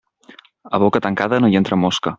[0.75, 2.09] A boca tancada no hi entra mosca.